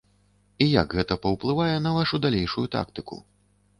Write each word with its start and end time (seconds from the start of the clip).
І 0.65 0.67
як 0.81 0.95
гэта 0.99 1.17
паўплывае 1.27 1.75
на 1.85 1.91
вашу 1.99 2.15
далейшую 2.25 2.65
тактыку? 2.77 3.23